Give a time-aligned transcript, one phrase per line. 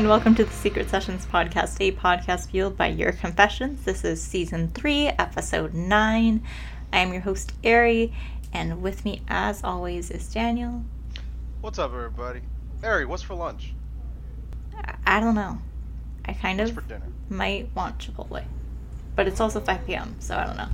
[0.00, 3.84] Hello and welcome to the Secret Sessions podcast, a podcast fueled by your confessions.
[3.84, 6.42] This is season three, episode nine.
[6.90, 8.10] I am your host, Ari,
[8.54, 10.84] and with me, as always, is Daniel.
[11.60, 12.40] What's up, everybody?
[12.82, 13.74] Ari, what's for lunch?
[14.74, 15.58] I- I don't know.
[16.24, 17.04] I kind What's of for dinner?
[17.28, 18.44] might want Chipotle,
[19.16, 20.68] but it's also 5 p.m., so I don't know.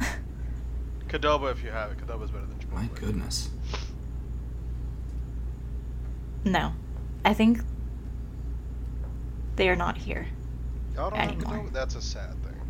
[1.08, 1.98] Qdoba, if you have it.
[1.98, 2.72] Qdoba's better than Chipotle.
[2.72, 3.50] My goodness.
[6.46, 6.72] no,
[7.26, 7.60] I think
[9.56, 10.26] they are not here.
[10.94, 11.64] Y'all don't have anymore.
[11.64, 11.72] Qdoba?
[11.72, 12.60] That's a sad thing.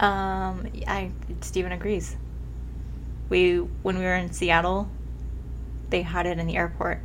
[0.00, 2.16] Um, I Stephen agrees.
[3.28, 4.88] We when we were in Seattle,
[5.90, 7.00] they had it in the airport.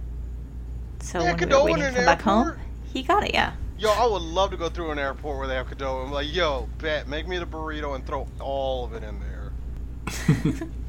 [0.99, 3.33] So Yeah, when we Qdoba were waiting in to come back home, he got it.
[3.33, 3.53] Yeah.
[3.77, 6.05] Yo, I would love to go through an airport where they have Qdoba.
[6.05, 10.67] I'm like, yo, bet, make me the burrito and throw all of it in there.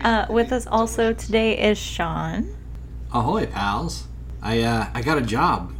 [0.00, 2.54] Uh, with us also today is Sean.
[3.12, 4.06] Ahoy, pals.
[4.40, 5.72] I uh I got a job.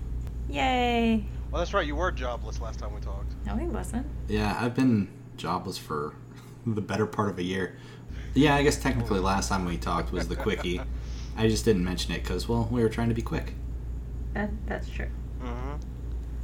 [0.49, 1.25] Yay!
[1.51, 3.35] Well, that's right, you were jobless last time we talked.
[3.47, 4.07] No, he wasn't.
[4.29, 6.15] Yeah, I've been jobless for
[6.67, 7.77] the better part of a year.
[8.35, 10.81] Yeah, I guess technically last time we talked was the quickie.
[11.37, 13.55] I just didn't mention it because well, we were trying to be quick.
[14.35, 15.09] That, that's true.
[15.41, 15.75] Mm-hmm.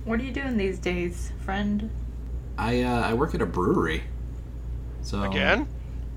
[0.05, 1.91] What are you doing these days, friend?
[2.57, 4.05] I uh I work at a brewery.
[5.03, 5.69] So Again?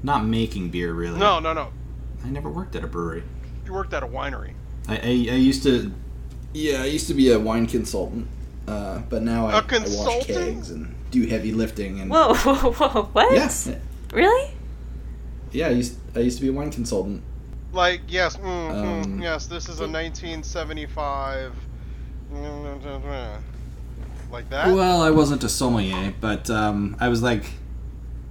[0.04, 1.20] Not making beer really.
[1.20, 1.72] No, no, no.
[2.24, 3.24] I never worked at a brewery.
[3.66, 4.54] You worked at a winery.
[4.88, 5.94] I, I, I used to,
[6.54, 8.28] yeah, I used to be a wine consultant,
[8.68, 10.28] uh, but now I, A I wash consultant?
[10.28, 13.04] kegs and do heavy lifting and Whoa, whoa, whoa!
[13.14, 13.34] What?
[13.34, 13.76] yeah,
[14.14, 14.52] Really?
[15.52, 15.68] yeah.
[15.68, 17.22] I used I used to be a wine consultant.
[17.74, 21.54] Like, yes, mm, mm, Um, yes, this is a 1975.
[24.32, 24.74] Like that?
[24.74, 27.44] Well, I wasn't a sommelier, but um, I was like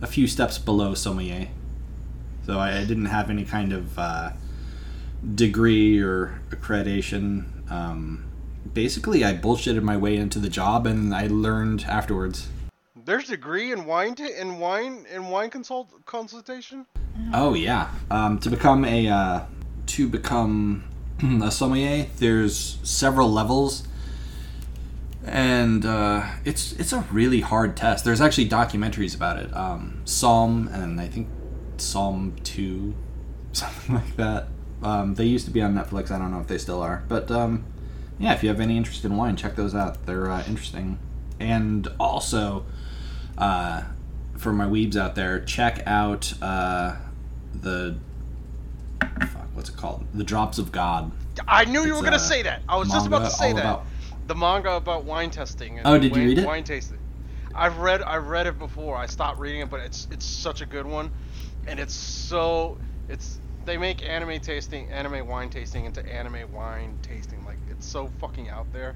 [0.03, 1.49] a few steps below sommelier,
[2.45, 4.33] so I, I didn't have any kind of uh,
[5.35, 7.71] degree or accreditation.
[7.71, 8.25] Um,
[8.73, 12.49] basically, I bullshitted my way into the job, and I learned afterwards.
[13.05, 16.87] There's degree in wine t- in wine in wine consult consultation.
[17.33, 17.91] Oh yeah.
[18.11, 19.41] Um, to become a uh,
[19.87, 20.85] to become
[21.43, 23.87] a sommelier, there's several levels,
[25.25, 28.05] and uh, it's it's a really hard test.
[28.05, 29.55] There's actually documentaries about it.
[29.57, 31.29] Um, Somm and I think
[31.79, 32.95] Somm Two,
[33.53, 34.49] something like that.
[34.83, 36.11] Um, they used to be on Netflix.
[36.11, 37.65] I don't know if they still are, but um,
[38.19, 40.05] yeah, if you have any interest in wine, check those out.
[40.07, 40.99] They're uh, interesting,
[41.41, 42.65] and also.
[43.39, 43.83] Uh,
[44.39, 46.95] for my weebs out there, check out uh,
[47.55, 47.97] the
[49.01, 50.07] fuck, what's it called?
[50.15, 51.11] The Drops of God.
[51.47, 52.63] I knew you were gonna say that.
[52.69, 53.61] I was just about to say that.
[53.61, 53.87] about-
[54.27, 55.79] The manga about wine testing.
[55.79, 56.47] And Oh, did you read it?
[56.47, 56.99] Wine tasting.
[57.55, 58.03] I've read.
[58.03, 58.97] I've read it before.
[58.97, 61.11] I stopped reading it, but it's it's such a good one,
[61.67, 62.77] and it's so
[63.09, 67.45] it's they make anime tasting, anime wine tasting into anime wine tasting.
[67.45, 68.95] Like it's so fucking out there.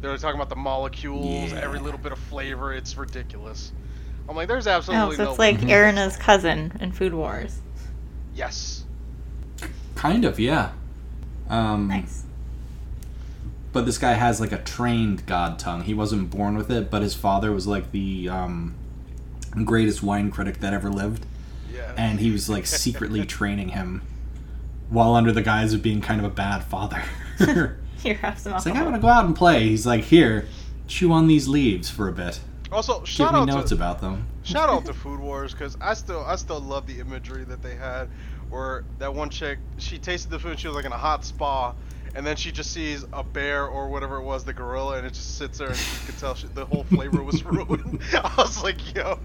[0.00, 2.72] They're talking about the molecules, every little bit of flavor.
[2.72, 3.72] It's ridiculous.
[4.28, 5.30] I'm like, there's Oh, absolutely so no.
[5.30, 5.70] it's like Mhm.
[5.70, 7.60] Erina's cousin in Food Wars.
[8.34, 8.84] yes.
[9.94, 10.70] Kind of, yeah.
[11.48, 12.24] Um, Nice.
[13.72, 15.82] But this guy has like a trained God tongue.
[15.82, 18.74] He wasn't born with it, but his father was like the um,
[19.64, 21.26] greatest wine critic that ever lived,
[21.78, 21.94] Yeah.
[21.96, 24.02] and he was like secretly training him
[24.90, 27.02] while under the guise of being kind of a bad father.
[27.38, 28.84] Here, have some It's like, I alcohol.
[28.84, 29.68] want to go out and play.
[29.68, 30.46] He's like, here,
[30.86, 32.40] chew on these leaves for a bit.
[32.72, 34.26] also, Give shout me out notes to about them.
[34.44, 37.74] Shout out to Food Wars because I still I still love the imagery that they
[37.76, 38.08] had,
[38.50, 41.74] where that one chick she tasted the food she was like in a hot spa,
[42.14, 45.12] and then she just sees a bear or whatever it was, the gorilla, and it
[45.14, 48.00] just sits there and you could tell she, the whole flavor was ruined.
[48.14, 49.18] I was like, yo,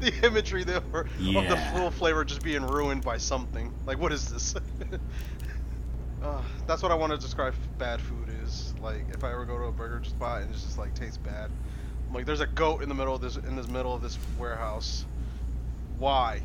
[0.00, 1.72] the imagery there were, of the Yeah.
[1.72, 3.72] full flavor just being ruined by something.
[3.86, 4.54] Like, what is this?
[6.22, 8.74] uh, that's what I want to describe bad food is.
[8.82, 11.50] Like, if I ever go to a burger spot and it just like tastes bad.
[12.08, 14.18] I'm like, there's a goat in the middle of this in this middle of this
[14.38, 15.04] warehouse.
[15.98, 16.42] Why?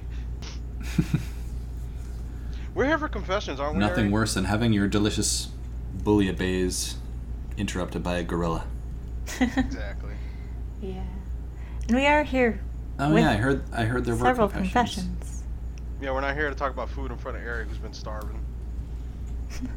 [2.76, 3.80] We're here for confessions, aren't we?
[3.80, 4.14] Nothing Eric?
[4.14, 5.50] worse than having your delicious
[6.04, 6.96] bouillabaisse
[7.58, 8.66] interrupted by a gorilla.
[9.40, 10.14] Exactly.
[10.82, 11.04] yeah.
[11.88, 12.62] And we are here.
[13.00, 13.64] Oh yeah, I heard.
[13.74, 15.06] I heard there were Several confessions.
[15.08, 15.44] confessions.
[16.02, 18.40] Yeah, we're not here to talk about food in front of Eric, who's been starving.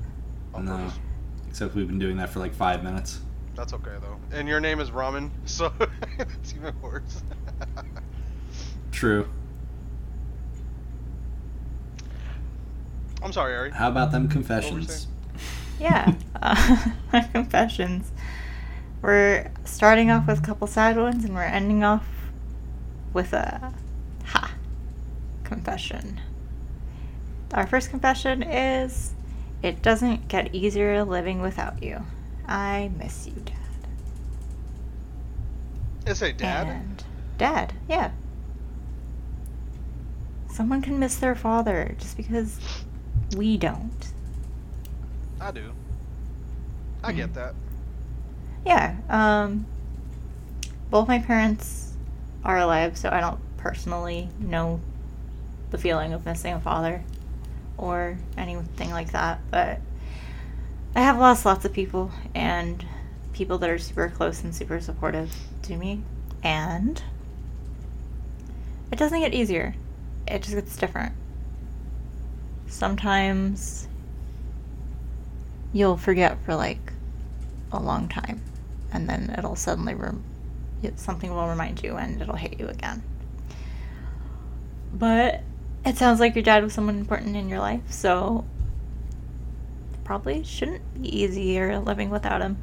[0.55, 0.99] No, purpose.
[1.49, 3.21] except we've been doing that for like five minutes.
[3.57, 4.19] That's okay though.
[4.37, 5.73] And your name is Ramen, so
[6.19, 7.23] it's even worse.
[8.91, 9.27] True.
[13.23, 13.71] I'm sorry, Ari.
[13.71, 15.07] How about them confessions?
[15.79, 16.15] Yeah.
[16.41, 16.89] Uh,
[17.33, 18.11] confessions.
[19.01, 22.07] We're starting off with a couple sad ones and we're ending off
[23.13, 23.73] with a
[24.25, 24.55] ha
[25.45, 26.21] confession.
[27.53, 29.15] Our first confession is
[29.63, 32.05] it doesn't get easier living without you.
[32.47, 33.57] I miss you, Dad.
[36.07, 36.67] It's a dad.
[36.67, 37.05] And
[37.39, 38.11] Dad, yeah.
[40.51, 42.59] Someone can miss their father just because
[43.37, 44.13] we don't.
[45.41, 45.73] I do.
[47.03, 47.35] I get Mm.
[47.35, 47.55] that.
[48.65, 48.97] Yeah.
[49.09, 49.67] Um,
[50.91, 51.95] both my parents
[52.45, 54.81] are alive, so I don't personally know
[55.71, 57.03] the feeling of missing a father
[57.79, 59.41] or anything like that.
[59.51, 59.81] But
[60.95, 62.85] I have lost lots of people and
[63.33, 66.03] people that are super close and super supportive to me.
[66.43, 67.03] And
[68.93, 69.75] it doesn't get easier,
[70.29, 71.15] it just gets different.
[72.73, 73.87] Sometimes
[75.75, 76.95] you'll forget for like
[77.71, 78.41] a long time
[78.91, 79.95] and then it'll suddenly
[80.99, 83.03] something will remind you and it'll hit you again.
[84.95, 85.43] But
[85.85, 88.47] it sounds like your dad was someone important in your life so
[90.03, 92.57] probably shouldn't be easier living without him.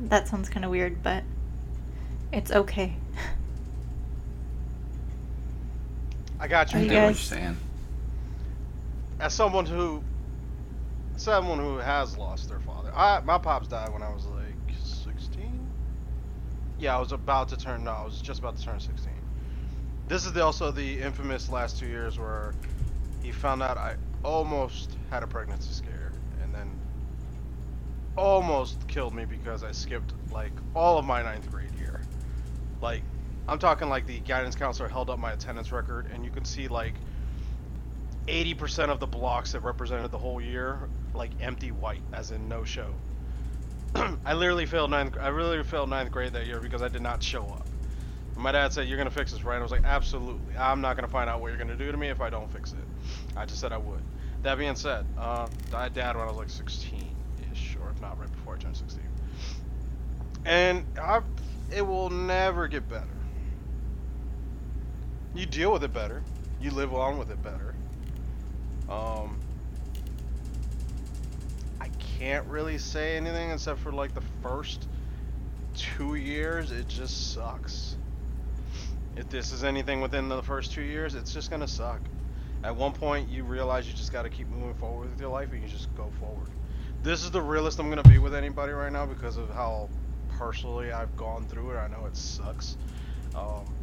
[0.00, 1.22] That sounds kind of weird but
[2.32, 2.96] it's okay
[6.40, 6.78] I got you.
[6.78, 6.88] I you.
[6.88, 7.56] you get what you're saying.
[9.20, 10.02] As someone who,
[11.16, 12.90] someone who has lost their father.
[12.94, 15.68] I my pops died when I was like 16.
[16.78, 17.84] Yeah, I was about to turn.
[17.84, 19.12] No, I was just about to turn 16.
[20.08, 22.52] This is the, also the infamous last two years where
[23.22, 23.94] he found out I
[24.24, 26.68] almost had a pregnancy scare, and then
[28.16, 32.00] almost killed me because I skipped like all of my ninth grade year.
[32.80, 33.02] Like,
[33.48, 36.68] I'm talking like the guidance counselor held up my attendance record, and you can see
[36.68, 36.94] like
[38.28, 40.78] 80% of the blocks that represented the whole year,
[41.14, 42.88] like empty white, as in no show.
[44.24, 45.16] I literally failed ninth.
[45.20, 47.66] I really failed ninth grade that year because I did not show up.
[48.36, 50.56] My dad said, "You're gonna fix this, right?" I was like, "Absolutely.
[50.56, 52.72] I'm not gonna find out what you're gonna do to me if I don't fix
[52.72, 52.78] it."
[53.36, 54.00] I just said I would.
[54.42, 58.30] That being said, uh, I dad when I was like 16-ish, or if not right
[58.30, 59.02] before I turned 16.
[60.46, 61.20] And I,
[61.70, 63.19] it will never get better.
[65.34, 66.22] You deal with it better.
[66.60, 67.74] You live on with it better.
[68.88, 69.38] Um,
[71.80, 71.88] I
[72.18, 74.88] can't really say anything except for like the first
[75.74, 77.96] two years, it just sucks.
[79.16, 82.00] If this is anything within the first two years, it's just gonna suck.
[82.62, 85.62] At one point, you realize you just gotta keep moving forward with your life and
[85.62, 86.48] you just go forward.
[87.02, 89.88] This is the realest I'm gonna be with anybody right now because of how
[90.28, 91.76] personally I've gone through it.
[91.76, 92.76] I know it sucks.
[93.34, 93.79] Um, to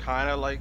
[0.00, 0.60] kind of like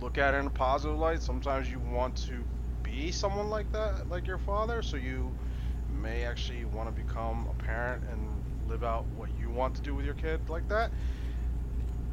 [0.00, 1.22] look at it in a positive light.
[1.22, 2.44] Sometimes you want to
[2.82, 5.32] be someone like that, like your father, so you
[6.02, 8.20] may actually want to become a parent and
[8.70, 10.90] live out what you want to do with your kid like that.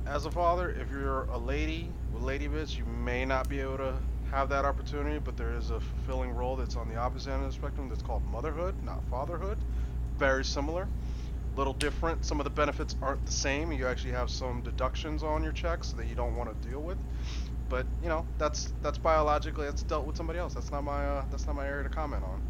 [0.07, 3.77] As a father, if you're a lady with lady bits, you may not be able
[3.77, 3.93] to
[4.31, 7.49] have that opportunity, but there is a fulfilling role that's on the opposite end of
[7.49, 9.57] the spectrum that's called motherhood, not fatherhood.
[10.17, 10.87] Very similar
[11.55, 12.25] little different.
[12.25, 13.71] Some of the benefits aren't the same.
[13.71, 16.97] You actually have some deductions on your checks that you don't want to deal with.
[17.69, 20.53] But you know, that's that's biologically that's dealt with somebody else.
[20.53, 22.41] That's not my uh, that's not my area to comment on.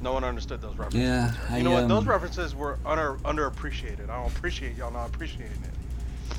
[0.00, 1.00] No one understood those references.
[1.00, 1.88] Yeah, you I, know what?
[1.88, 4.10] Those um, references were under underappreciated.
[4.10, 6.36] I don't appreciate y'all not appreciating it.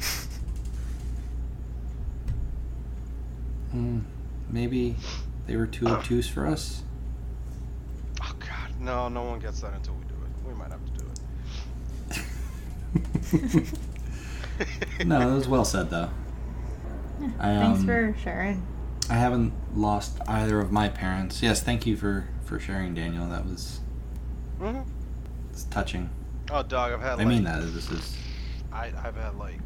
[3.72, 4.02] Hmm,
[4.52, 4.96] maybe
[5.48, 6.84] they were too obtuse for us.
[8.86, 10.48] God, no, no one gets that until we do it.
[10.48, 11.06] We might have to do
[15.00, 15.06] it.
[15.06, 16.10] no, it was well said though.
[17.40, 18.62] I, thanks um, for sharing
[19.10, 21.42] I haven't lost either of my parents.
[21.42, 23.28] Yes, thank you for for sharing, Daniel.
[23.28, 23.80] That was
[24.60, 24.82] hmm
[25.52, 26.10] it's touching.
[26.50, 27.14] Oh, dog, I've had.
[27.14, 27.62] I like, mean that.
[27.62, 28.18] This is
[28.72, 29.60] I, I've had like,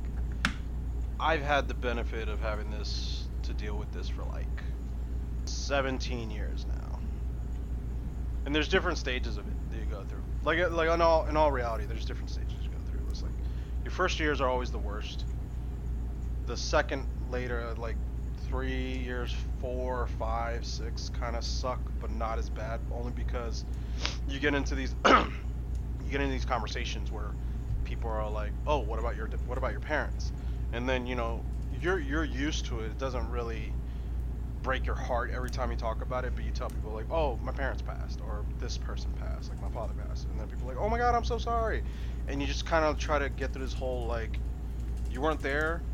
[1.19, 4.45] I've had the benefit of having this to deal with this for like
[5.45, 6.76] 17 years now,
[8.47, 10.21] and there's different stages of it that you go through.
[10.45, 13.01] Like, uh, like in all in all reality, there's different stages you go through.
[13.09, 13.33] It's like
[13.83, 15.25] your first years are always the worst.
[16.45, 17.97] The second later, like
[18.47, 22.79] three years, four, five, six, kind of suck, but not as bad.
[22.89, 23.65] Only because
[24.29, 25.29] you get into these, you
[26.09, 27.31] get into these conversations where
[27.83, 30.31] people are like, "Oh, what about your what about your parents?"
[30.71, 31.43] And then you know
[31.81, 32.91] you're you're used to it.
[32.91, 33.73] It doesn't really
[34.67, 37.39] break your heart every time you talk about it, but you tell people like, "Oh,
[37.41, 40.73] my parents passed," or "This person passed," like my father passed, and then people are
[40.75, 41.83] like, "Oh my God, I'm so sorry,"
[42.27, 44.41] and you just kind of try to get through this whole like,
[45.07, 45.85] you weren't there,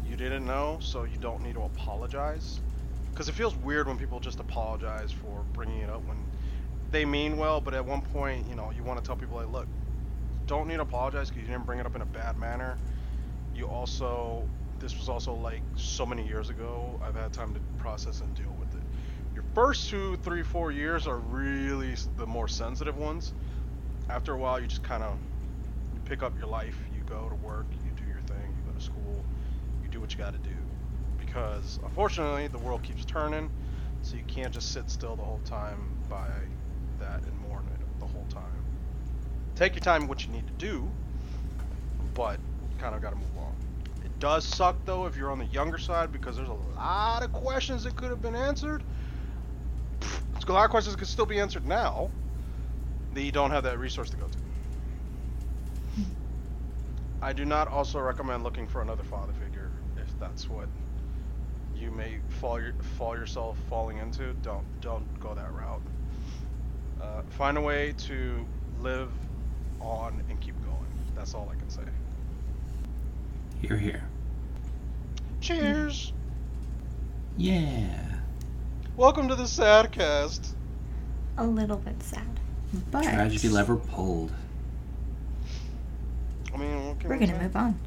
[0.00, 2.58] you didn't know, so you don't need to apologize,
[3.12, 6.26] because it feels weird when people just apologize for bringing it up when
[6.90, 9.48] they mean well, but at one point, you know, you want to tell people like,
[9.48, 9.68] look,
[10.46, 12.78] don't need to apologize because you didn't bring it up in a bad manner.
[13.52, 17.00] You also this was also like so many years ago.
[17.02, 18.82] I've had time to process and deal with it.
[19.34, 23.32] Your first two, three, four years are really the more sensitive ones.
[24.08, 25.16] After a while, you just kind of
[26.04, 26.78] pick up your life.
[26.94, 27.66] You go to work.
[27.84, 28.54] You do your thing.
[28.56, 29.24] You go to school.
[29.82, 30.56] You do what you got to do.
[31.18, 33.50] Because unfortunately, the world keeps turning,
[34.02, 36.28] so you can't just sit still the whole time by
[37.00, 38.42] that and mourn it the whole time.
[39.54, 40.88] Take your time, what you need to do,
[42.14, 42.38] but
[42.78, 43.65] kind of got to move on.
[44.18, 47.84] Does suck though if you're on the younger side because there's a lot of questions
[47.84, 48.82] that could have been answered.
[50.48, 52.08] A lot of questions could still be answered now
[53.14, 54.38] that you don't have that resource to go to.
[57.20, 60.68] I do not also recommend looking for another father figure if that's what
[61.74, 64.32] you may fall your, fall yourself falling into.
[64.42, 65.82] Don't don't go that route.
[67.00, 68.46] Uh, find a way to
[68.80, 69.10] live
[69.80, 70.86] on and keep going.
[71.14, 71.82] That's all I can say.
[73.66, 74.04] Here, here.
[75.40, 76.12] Cheers.
[77.36, 78.20] Yeah.
[78.96, 80.54] Welcome to the Sadcast.
[81.36, 82.22] A little bit sad.
[82.92, 84.30] But Tragedy lever pulled.
[86.54, 87.42] I mean, what can we're we gonna say?
[87.42, 87.80] move on.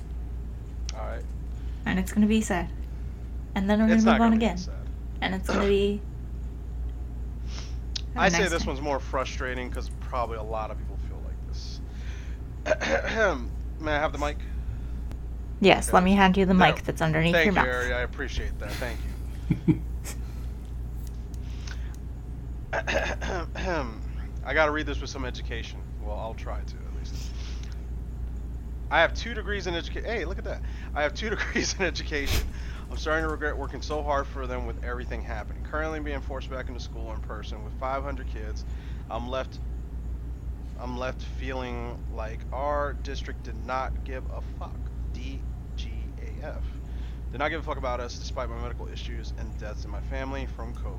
[0.99, 1.23] All right.
[1.85, 2.69] And it's gonna be sad.
[3.55, 4.57] And then we're gonna not move on gonna be again.
[4.57, 4.73] sad.
[5.21, 6.01] And it's gonna be
[8.15, 8.67] Have a I say nice this time.
[8.67, 11.79] one's more frustrating because probably a lot of people feel like this.
[13.79, 14.37] May I have the mic?
[15.61, 15.95] Yes, Okay.
[15.95, 17.85] let me hand you the mic that's underneath Thank your you, mouth.
[17.85, 17.93] Ari.
[17.93, 18.71] I appreciate that.
[18.73, 18.99] Thank
[19.67, 19.81] you.
[24.45, 25.79] I gotta read this with some education.
[26.03, 27.31] Well, I'll try to at least.
[28.91, 30.09] I have two degrees in education.
[30.09, 30.61] Hey, look at that.
[30.95, 32.47] I have two degrees in education.
[32.89, 35.63] I'm starting to regret working so hard for them with everything happening.
[35.63, 38.65] Currently being forced back into school in person with 500 kids.
[39.11, 39.59] I'm left.
[40.79, 44.71] I'm left feeling like our district did not give a fuck.
[46.41, 46.61] DGAF.
[47.31, 50.01] Did not give a fuck about us despite my medical issues and deaths in my
[50.01, 50.95] family from COVID.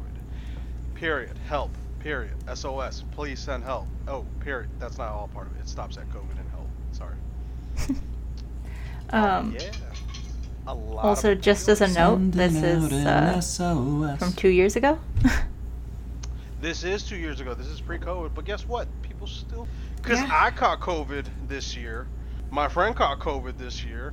[0.94, 1.36] Period.
[1.48, 1.70] Help.
[1.98, 2.32] Period.
[2.54, 3.04] SOS.
[3.12, 3.86] Please send help.
[4.06, 4.70] Oh, period.
[4.78, 5.60] That's not all part of it.
[5.60, 6.66] It stops at COVID and help.
[6.92, 7.16] Sorry.
[9.12, 9.72] Um, yeah.
[10.68, 11.04] A lot.
[11.04, 15.00] also, of just as a note, this is uh, from two years ago.
[16.60, 17.54] This is two years ago.
[17.54, 18.86] This is pre-COVID, but guess what?
[19.02, 19.66] People still.
[19.96, 20.28] Because Yeah.
[20.30, 22.06] I caught COVID this year.
[22.50, 24.12] My friend caught COVID this year.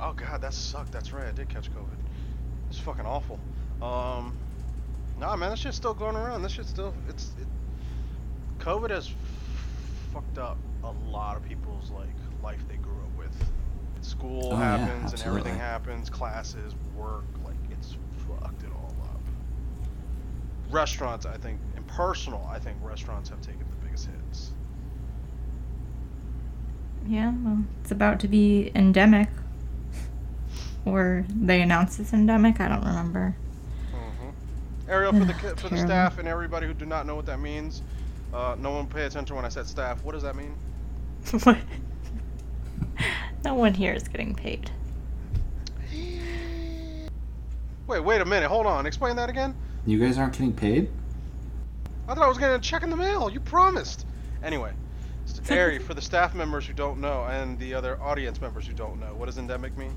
[0.00, 0.92] Oh god, that sucked.
[0.92, 1.26] That's right.
[1.26, 1.96] I did catch COVID.
[2.70, 3.38] It's fucking awful.
[3.82, 4.36] Um,
[5.18, 6.42] nah, man, this shit's still going around.
[6.42, 6.94] This shit's still.
[7.08, 7.32] It's.
[7.40, 7.46] It,
[8.60, 9.10] COVID has
[10.12, 12.08] fucked up a lot of people's like
[12.42, 13.50] life they grew up with.
[14.00, 16.08] School Oh, yeah, happens and everything happens.
[16.08, 19.20] Classes, work, like it's fucked it all up
[20.70, 24.52] restaurants i think in personal i think restaurants have taken the biggest hits
[27.08, 29.30] yeah, well, it's about to be endemic.
[30.88, 32.60] Or they announced this endemic.
[32.60, 33.34] I don't remember.
[33.92, 34.28] hmm
[34.88, 37.38] ariel for the ki- for the staff and everybody who do not know what that
[37.40, 37.82] means
[38.32, 40.54] uh, no one pay attention when i said staff what does that mean
[41.42, 41.58] What?
[43.44, 44.70] no one here is getting paid.
[47.86, 49.54] wait wait a minute hold on explain that again
[49.86, 50.88] You guys aren't getting paid?
[52.08, 54.06] i thought i was getting a check in the mail you promised
[54.42, 54.72] anyway
[55.26, 58.72] s- Ari, for the staff members who don't know and the other audience members who
[58.72, 59.92] don't know what does endemic mean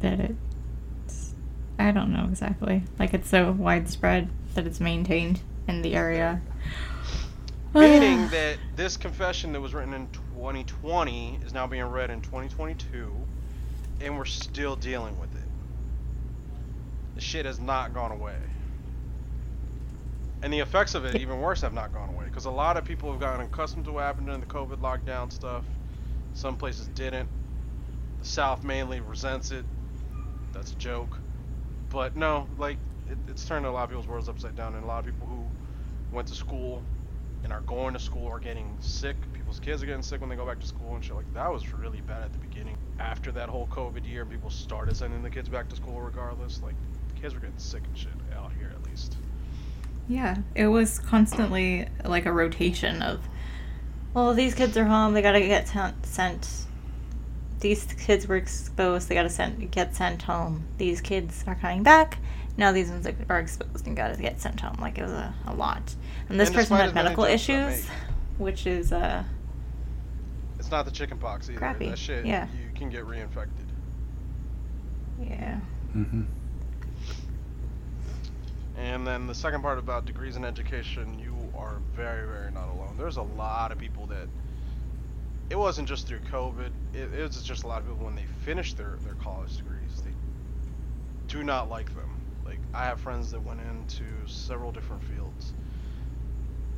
[0.00, 1.34] That it's.
[1.78, 2.82] I don't know exactly.
[2.98, 6.40] Like it's so widespread that it's maintained in the area.
[7.74, 13.12] Meaning that this confession that was written in 2020 is now being read in 2022,
[14.00, 15.42] and we're still dealing with it.
[17.14, 18.36] The shit has not gone away.
[20.42, 22.26] And the effects of it, even worse, have not gone away.
[22.26, 25.32] Because a lot of people have gotten accustomed to what happened during the COVID lockdown
[25.32, 25.64] stuff.
[26.34, 27.28] Some places didn't.
[28.20, 29.64] The South mainly resents it.
[30.56, 31.18] That's a joke.
[31.90, 32.78] But no, like,
[33.10, 34.74] it, it's turned a lot of people's worlds upside down.
[34.74, 35.44] And a lot of people who
[36.14, 36.82] went to school
[37.44, 39.16] and are going to school are getting sick.
[39.32, 41.52] People's kids are getting sick when they go back to school and shit like that
[41.52, 42.76] was really bad at the beginning.
[42.98, 46.60] After that whole COVID year, people started sending the kids back to school regardless.
[46.62, 46.74] Like
[47.20, 49.16] kids were getting sick and shit out here at least.
[50.08, 53.20] Yeah, it was constantly like a rotation of,
[54.14, 55.14] well, these kids are home.
[55.14, 56.06] They gotta get sent.
[56.06, 56.65] sent.
[57.60, 59.08] These kids were exposed.
[59.08, 60.64] They gotta sent get sent home.
[60.78, 62.18] These kids are coming back.
[62.58, 64.76] Now these ones are exposed and gotta get sent home.
[64.80, 65.94] Like it was a, a lot.
[66.28, 67.86] And this And person had medical issues,
[68.38, 69.24] which is uh
[70.58, 71.58] It's not the chicken pox either.
[71.58, 72.46] Crappy, That shit, yeah.
[72.54, 73.48] you can get reinfected.
[75.20, 75.60] yeah.
[75.94, 76.22] Mm-hmm.
[78.76, 82.96] And then the second part about degrees in education, you are very, very not alone.
[82.98, 84.28] There's a lot of people that
[85.50, 86.70] it wasn't just through COVID.
[86.92, 90.02] It, it was just a lot of people when they finish their their college degrees,
[90.04, 90.10] they
[91.28, 92.10] do not like them.
[92.44, 95.52] Like I have friends that went into several different fields.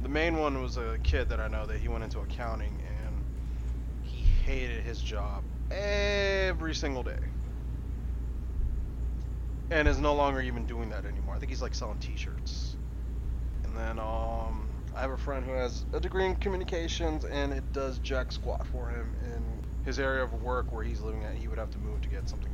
[0.03, 2.73] The main one was a kid that I know that he went into accounting
[3.05, 3.15] and
[4.03, 7.19] he hated his job every single day.
[9.71, 11.35] And is no longer even doing that anymore.
[11.35, 12.77] I think he's like selling t-shirts.
[13.65, 14.28] And then um
[14.99, 18.67] I have a friend who has a degree in communications and it does jack squat
[18.67, 19.45] for him in
[19.85, 21.37] his area of work where he's living at.
[21.37, 22.51] He would have to move to get something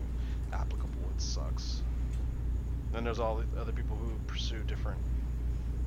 [0.52, 0.92] applicable.
[1.16, 1.80] It sucks.
[2.92, 4.98] Then there's all the other people who pursue different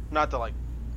[0.10, 0.56] not to like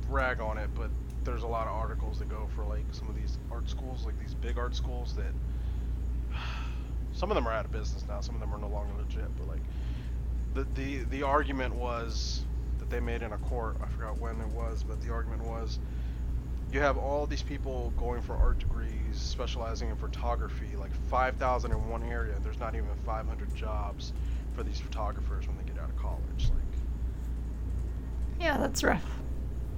[0.09, 0.89] rag on it, but
[1.25, 4.19] there's a lot of articles that go for like some of these art schools, like
[4.19, 6.35] these big art schools that
[7.13, 8.19] some of them are out of business now.
[8.19, 9.29] Some of them are no longer legit.
[9.37, 9.61] But like
[10.55, 12.45] the the the argument was
[12.91, 13.77] they made in a court.
[13.81, 15.79] I forgot when it was, but the argument was
[16.71, 21.89] you have all these people going for art degrees, specializing in photography, like 5,000 in
[21.89, 22.39] one area.
[22.43, 24.13] There's not even 500 jobs
[24.53, 26.51] for these photographers when they get out of college.
[26.53, 26.79] Like
[28.39, 29.05] Yeah, that's rough.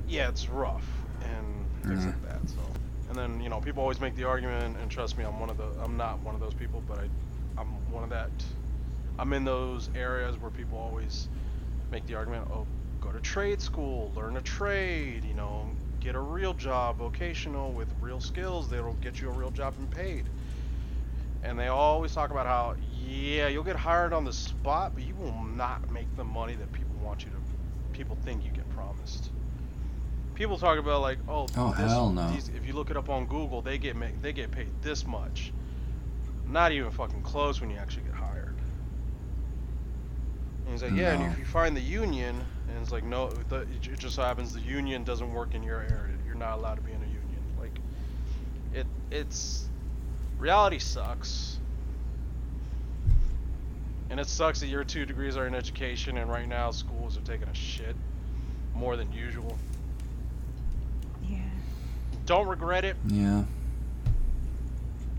[0.07, 0.87] yeah, it's rough
[1.21, 2.05] and things Yeah.
[2.05, 2.25] like mm-hmm.
[2.27, 2.49] that.
[2.49, 2.79] So,
[3.09, 5.57] and then you know, people always make the argument, and trust me, I'm one of
[5.57, 7.09] the, I'm not one of those people, but I,
[7.59, 8.31] I'm one of that.
[9.19, 11.27] I'm in those areas where people always
[11.91, 12.65] make the argument, oh,
[13.03, 15.67] go to trade school, learn a trade, you know,
[15.99, 18.69] get a real job, vocational with real skills.
[18.69, 20.23] That'll get you a real job and paid.
[21.43, 25.13] And they always talk about how, yeah, you'll get hired on the spot, but you
[25.15, 29.29] will not make the money that people want you to, people think you get promised.
[30.35, 32.31] People talk about like, oh, Oh, this, hell no.
[32.31, 35.05] these, if you look it up on Google, they get make, they get paid this
[35.05, 35.51] much.
[36.47, 38.55] Not even fucking close when you actually get hired.
[40.63, 43.61] And he's like, yeah, and if you find the union, and it's like, no, the,
[43.61, 46.13] it just so happens the union doesn't work in your area.
[46.25, 47.21] You're not allowed to be in a union.
[47.59, 47.77] Like,
[48.73, 49.67] it, it's,
[50.39, 51.57] reality sucks.
[54.09, 57.21] And it sucks that your two degrees are in education, and right now schools are
[57.21, 57.95] taking a shit
[58.75, 59.57] more than usual.
[61.27, 61.37] Yeah.
[62.25, 62.95] Don't regret it.
[63.07, 63.43] Yeah.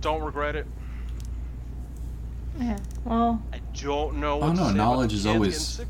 [0.01, 0.67] Don't regret it.
[2.61, 2.79] Yeah.
[3.05, 5.89] Well, I don't know what Oh, to no, say about knowledge the is always- sick.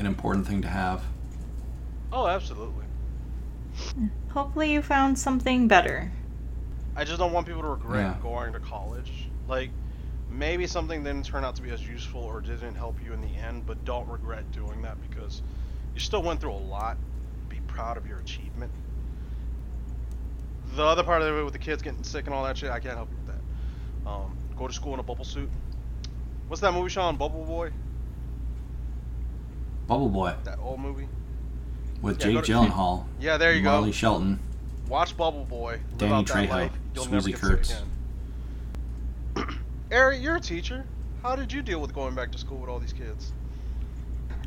[0.00, 1.04] An important thing to have.
[2.10, 2.86] Oh, absolutely.
[4.30, 6.10] hopefully you found something better.
[6.96, 8.22] I just don't want people to regret Yeah.
[8.22, 9.28] going to college.
[9.46, 9.68] Like,
[10.30, 13.28] maybe something didn't turn out to be as useful or didn't help you in the
[13.36, 15.42] end, but don't regret doing that because
[15.92, 16.96] you still went through a lot.
[17.50, 18.72] Be proud of your achievement.
[20.76, 22.80] The other part of it with the kids getting sick and all that shit, I
[22.80, 24.10] can't help you with that.
[24.10, 25.50] Um, go to school in a bubble suit.
[26.48, 27.16] What's that movie, Sean?
[27.16, 27.70] Bubble Boy?
[29.90, 31.08] Bubble Boy That old movie?
[32.00, 33.04] with Yeah, Jake go to- Gyllenhaal.
[33.18, 33.92] Yeah, there you Marley go.
[33.92, 34.38] Shelton.
[34.88, 35.80] Watch Bubble Boy.
[35.98, 36.72] Danny out that Trejo, life.
[36.94, 37.74] Swoozie Kurtz.
[39.90, 40.84] Eric, you're a teacher.
[41.24, 43.32] How did you deal with going back to school with all these kids?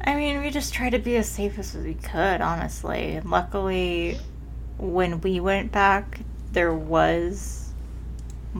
[0.05, 3.15] I mean, we just tried to be as safe as we could, honestly.
[3.17, 4.17] And luckily,
[4.77, 6.21] when we went back,
[6.53, 7.73] there was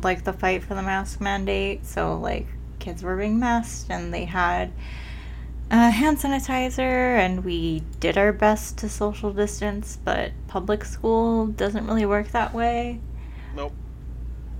[0.03, 1.85] like the fight for the mask mandate.
[1.85, 2.47] So, like,
[2.79, 4.73] kids were being masked and they had
[5.71, 6.79] uh, hand sanitizer,
[7.17, 12.53] and we did our best to social distance, but public school doesn't really work that
[12.53, 13.01] way.
[13.55, 13.73] Nope.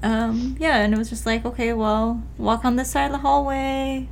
[0.02, 3.20] Um, yeah, and it was just like, okay, well, walk on this side of the
[3.20, 4.10] hallway.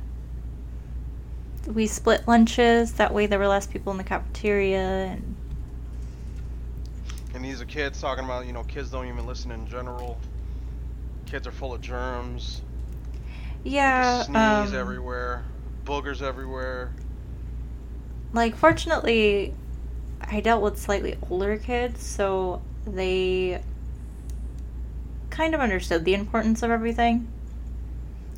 [1.66, 2.92] We split lunches.
[2.94, 5.36] That way, there were less people in the cafeteria, and
[7.34, 10.18] And these are kids talking about, you know, kids don't even listen in general.
[11.26, 12.62] Kids are full of germs.
[13.64, 15.44] yeah, sneeze um, everywhere.
[15.84, 16.92] Boogers everywhere.
[18.32, 19.54] like fortunately,
[20.20, 23.62] I dealt with slightly older kids, so they
[25.30, 27.28] kind of understood the importance of everything.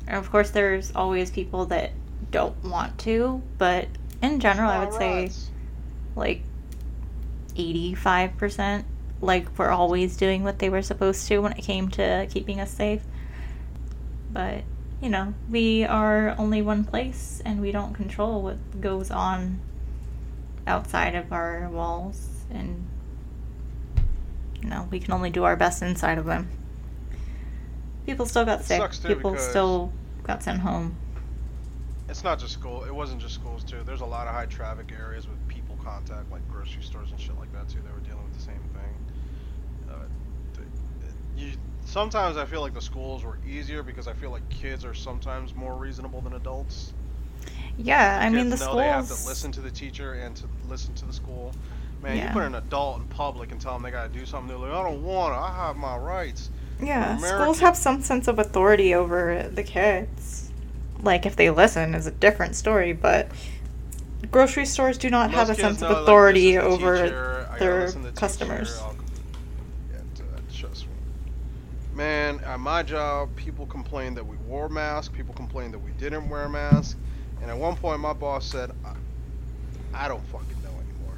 [0.07, 1.91] And of course, there's always people that
[2.31, 3.87] don't want to, but
[4.21, 5.31] in general, I would say.
[6.15, 6.41] Like
[7.55, 8.85] 85%
[9.21, 12.71] like we're always doing what they were supposed to when it came to keeping us
[12.71, 13.01] safe
[14.31, 14.63] but
[15.01, 19.59] you know we are only one place and we don't control what goes on
[20.67, 22.87] outside of our walls and
[24.61, 26.47] you know we can only do our best inside of them
[28.05, 28.79] people still got sick
[29.09, 29.91] people still
[30.23, 30.95] got sent home
[32.07, 32.83] It's not just school.
[32.83, 33.81] It wasn't just schools too.
[33.83, 37.35] There's a lot of high traffic areas with people contact, like grocery stores and shit
[37.39, 37.79] like that too.
[37.83, 38.93] They were dealing with the same thing.
[39.89, 40.05] Uh,
[40.55, 40.67] th-
[41.35, 44.93] you sometimes I feel like the schools were easier because I feel like kids are
[44.93, 46.93] sometimes more reasonable than adults.
[47.77, 50.93] yeah i mean the schools they have to listen to the teacher and to listen
[50.95, 51.53] to the school.
[52.01, 52.27] Man, Yeah.
[52.27, 54.47] you put an adult in public and tell them they gotta do something.
[54.49, 55.39] They're like, I don't want to.
[55.39, 56.49] I have my rights.
[56.81, 60.51] Yeah, schools have some sense of authority over the kids.
[61.01, 63.29] Like if they listen is a different story, but
[64.31, 67.79] grocery stores do not have a sense of know, like, authority the over teacher, their
[67.81, 68.69] listen to the customers.
[68.73, 68.95] teacher, I'll-
[69.93, 70.91] Yeah, t- uh, trust me.
[71.95, 75.13] Man, at my job, people complained that we wore masks.
[75.15, 76.95] People complained that we didn't wear masks.
[77.41, 78.95] And at one point, my boss said, "I,
[79.93, 81.17] I don't fucking know anymore."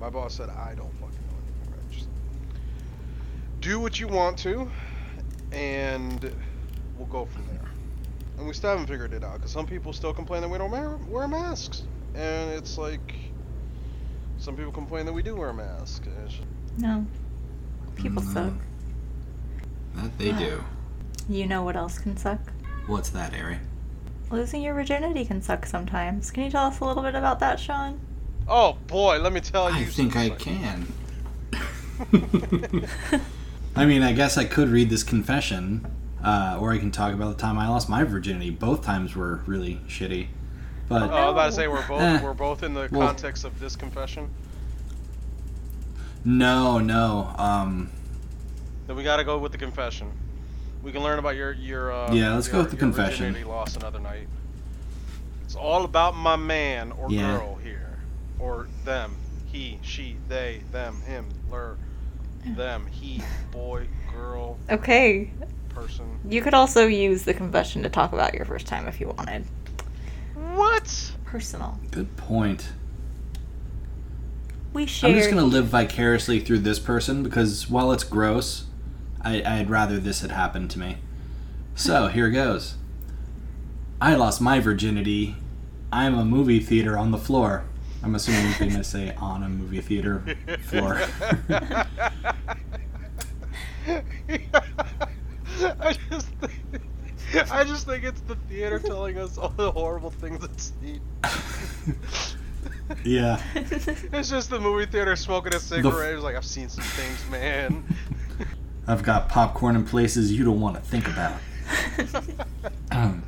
[0.00, 1.84] My boss said, "I don't fucking know anymore.
[1.90, 2.08] Just
[3.60, 4.70] do what you want to,
[5.50, 6.32] and
[6.96, 7.58] we'll go from there."
[8.38, 10.70] And we still haven't figured it out because some people still complain that we don't
[10.70, 11.82] wear, wear masks,
[12.14, 13.14] and it's like
[14.38, 16.06] some people complain that we do wear masks.
[16.06, 16.46] and it's just-
[16.78, 17.06] No.
[17.96, 18.32] People No.
[18.32, 18.52] suck.
[19.96, 20.62] That they do.
[21.28, 22.40] You know what else can suck?
[22.88, 23.58] What's that, Ari?
[24.30, 26.32] Losing your virginity can suck sometimes.
[26.32, 28.00] Can you tell us a little bit about that, Sean?
[28.48, 29.82] Oh boy, let me tell you.
[29.82, 30.86] I think I can.
[33.76, 35.86] I mean, I guess I could read this confession,
[36.24, 38.50] uh, or I can talk about the time I lost my virginity.
[38.50, 40.26] Both times were really shitty.
[40.88, 42.20] But Oh, I was about to say we're both Eh.
[42.22, 44.28] we're both in the Well- context of this confession.
[46.24, 47.32] no, no.
[47.38, 47.90] Um,
[48.86, 50.10] Then we got to go with the confession.
[50.82, 51.92] We can learn about your your.
[51.92, 53.36] Uh, Yeah, let's go with the confession.
[53.46, 54.26] lost another night.
[55.44, 57.36] It's all about my man or Yeah.
[57.36, 57.98] girl here,
[58.38, 59.14] or them,
[59.46, 61.76] he, she, they, them, him, her,
[62.56, 65.30] them, he, boy, girl, Okay.
[65.68, 66.18] person.
[66.28, 69.44] You could also use the confession to talk about your first time if you wanted.
[70.34, 71.12] What?
[71.26, 71.78] Personal.
[71.90, 72.72] good point.
[74.72, 75.10] We share.
[75.10, 78.64] I'm just gonna live vicariously through this person because while it's gross,
[79.24, 80.98] I, I'd rather this had happened to me.
[81.74, 82.74] So here goes.
[84.00, 85.36] I lost my virginity.
[85.92, 87.64] I'm a movie theater on the floor.
[88.02, 91.00] I'm assuming you're gonna say on a movie theater floor.
[95.62, 100.42] I just think, I just think it's the theater telling us all the horrible things
[100.42, 101.00] it's seen.
[103.04, 103.40] yeah.
[103.54, 106.14] It's just the movie theater smoking a cigarette.
[106.14, 107.84] It's like I've seen some things, man.
[108.86, 111.36] I've got popcorn in places you don't want to think about.
[112.90, 113.22] Um,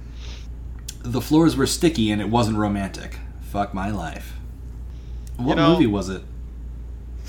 [1.03, 3.19] the floors were sticky and it wasn't romantic.
[3.40, 4.35] Fuck my life.
[5.38, 6.23] What know- movie was it?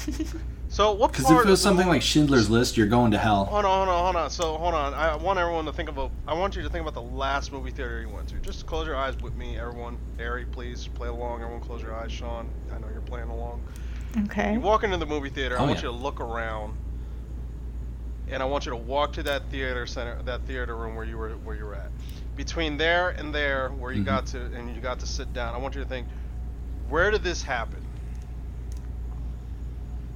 [0.68, 3.46] So what Because if it was something movie- like Schindler's List, you're going to hell.
[3.46, 4.30] Hold on, hold on, hold on.
[4.30, 4.94] So hold on.
[4.94, 6.12] I want everyone to think about.
[6.28, 8.36] I want you to think about the last movie theater you went to.
[8.40, 9.98] Just close your eyes with me, everyone.
[10.20, 11.42] Ari, please play along.
[11.44, 12.12] Everyone, close your eyes.
[12.12, 13.64] Sean, I know you're playing along.
[14.26, 14.52] okay.
[14.52, 15.58] You walk into the movie theater.
[15.58, 15.84] I Oh, want yeah.
[15.92, 16.76] you to look around,
[18.28, 21.18] and I want you to walk to that theater center, that theater room where you
[21.18, 21.92] were where you were at.
[22.36, 24.06] Between there and there, where you Mhm.
[24.06, 26.08] got to and you got to sit down, I want you to think,
[26.90, 27.80] where did this happen?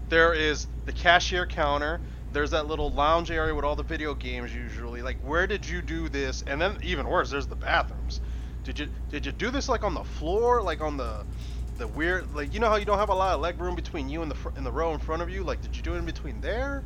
[0.10, 2.02] There is the cashier counter.
[2.32, 5.02] There's that little lounge area with all the video games usually.
[5.02, 6.43] Like, where did you do this?
[6.43, 8.22] And then even worse, there's the bathrooms.
[8.63, 11.26] Did you did you do this like on the floor, like on the
[11.78, 14.10] the weird like you know how you don't have a lot of leg room between
[14.10, 15.43] you and the fr- in the row in front of you?
[15.43, 16.84] Like, did you do it in between there?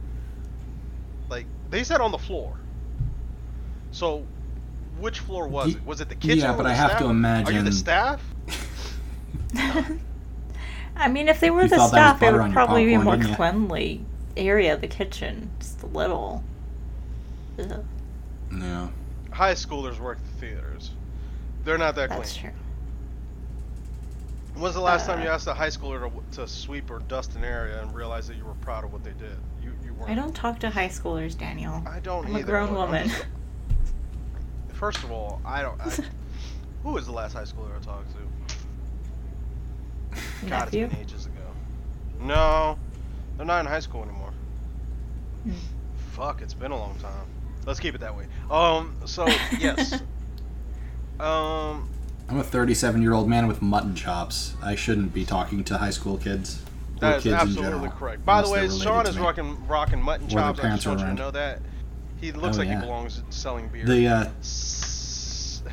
[1.30, 2.54] Like they said on the floor.
[3.92, 4.26] So,
[5.00, 5.86] which floor was it?
[5.86, 6.40] Was it the kitchen?
[6.40, 7.02] yeah, or but the I have staff?
[7.02, 7.48] to imagine.
[7.56, 8.22] Are you the staff?
[10.96, 12.54] I mean, if they were You the thought that was staff, it would on your
[12.54, 13.36] probably be a more popcorn, didn't
[13.70, 14.06] cleanly
[14.38, 15.50] area the kitchen.
[15.60, 16.44] Just a little.
[17.60, 17.84] Ugh,
[18.52, 18.92] No.
[19.32, 20.92] High schoolers work the theaters.
[21.66, 22.52] They're not that that's clean.
[22.52, 22.60] true.
[24.62, 27.36] When's the last time you Uh, asked a high schooler to, to sweep or dust
[27.36, 29.38] an area and realize that you were proud of what they did?
[30.08, 30.20] You you.
[30.20, 31.84] I don't talk to high schoolers, Daniel.
[31.86, 33.10] I don't I'm a grown Look, woman.
[33.10, 33.26] just-
[34.74, 35.80] First of all, I don't.
[35.80, 35.90] I,
[36.84, 38.18] who was the last high schooler I talked to?
[40.50, 40.86] God, Nephew?
[40.86, 41.42] it's been ages ago.
[42.20, 42.78] No,
[43.38, 44.34] they're not in high school anymore.
[45.44, 45.52] Hmm.
[46.12, 47.26] Fuck, it's been a long time.
[47.66, 48.26] Let's keep it that way.
[48.52, 49.26] Um, so
[49.58, 49.94] yes.
[51.20, 51.90] um,
[52.30, 54.56] I'm a 37 year old man with mutton chops.
[54.62, 56.62] I shouldn't be talking to high school kids.
[57.04, 58.26] Or that is kids in absolutely general, correct.
[58.26, 60.60] By the way, Sean is rocking rocking mutton chops.
[60.60, 61.60] I parents just are want you to know that.
[62.22, 62.80] He looks Oh, like yeah.
[62.80, 63.86] he belongs selling beer.
[63.86, 64.26] The uh,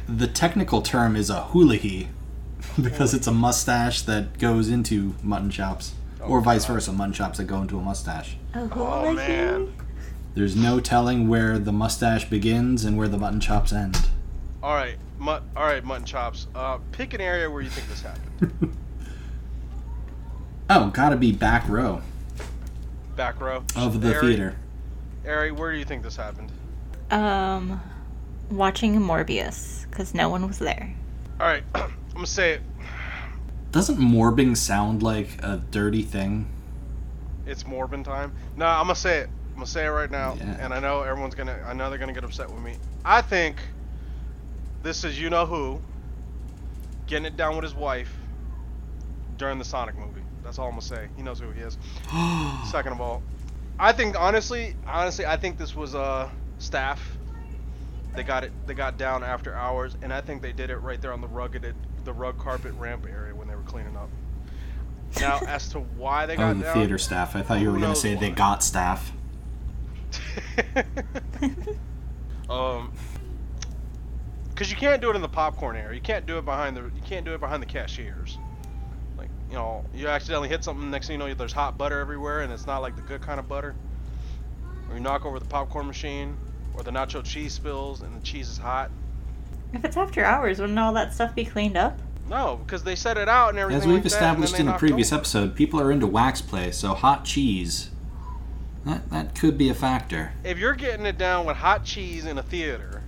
[0.09, 1.77] the technical term is a hula
[2.81, 6.75] because it's a mustache that goes into mutton chops, or Oh, vice God.
[6.75, 8.37] versa, mutton chops that go into a mustache.
[8.55, 9.73] Oh, who Oh, man.
[10.35, 14.09] There's no telling where the mustache begins and where the mutton chops end.
[14.63, 16.47] All right, mut- all right, mutton chops.
[16.55, 18.77] Uh, pick an area where you think this happened.
[20.71, 22.01] oh, gotta be back row
[23.17, 24.57] Back row of the Ari- theater.
[25.27, 26.51] Ari, where do you think this happened?
[27.11, 27.81] Um,
[28.51, 30.95] watching Morbius because no one was there.
[31.39, 32.63] All right, I'm gonna say it.
[33.73, 36.49] Doesn't morbing sound like a dirty thing?
[37.47, 38.33] It's Morbin time.
[38.57, 39.29] No, I'm gonna say it.
[39.51, 40.57] I'm gonna say it right now, Yeah.
[40.65, 41.59] and I know everyone's gonna.
[41.67, 42.77] I know they're gonna get upset with me.
[43.05, 43.57] I think
[44.83, 45.79] this is you know who
[47.07, 48.15] getting it down with his wife
[49.37, 50.20] during the Sonic movie.
[50.51, 51.07] That's all I'm gonna say.
[51.17, 51.79] He knows who he is.
[52.73, 53.23] Second of all,
[53.79, 57.17] I think honestly, honestly, I think this was uh staff.
[58.17, 58.51] They got it.
[58.67, 61.29] They got down after hours, and I think they did it right there on the
[61.29, 61.73] rugged,
[62.05, 64.09] the rug carpet ramp area when they were cleaning up.
[65.21, 67.37] Now, as to why they got Oh, the down, theater staff.
[67.37, 69.13] I thought you were going to say they got staff.
[72.51, 72.93] um,
[74.49, 75.95] because you can't do it in the popcorn area.
[75.95, 76.83] You can't do it behind the.
[76.83, 78.37] You can't do it behind the cashiers.
[79.51, 80.91] Like you know, you accidentally hit something.
[80.91, 83.41] Next thing you know, there's hot butter everywhere, and it's not like the good kind
[83.41, 83.75] of butter.
[84.89, 86.37] Or you knock over the popcorn machine,
[86.75, 88.91] or the nacho cheese spills, and the cheese is hot.
[89.73, 91.99] If it's after hours, wouldn't all that stuff be cleaned up?
[92.29, 93.83] No, because they set it out and everything.
[93.83, 95.21] As we've like that, and then established they in a previous over.
[95.21, 97.91] episode, people are into wax play, so hot cheese.
[98.87, 100.33] That, that could be a factor.
[100.45, 103.03] If you're getting it down with hot cheese in a theater,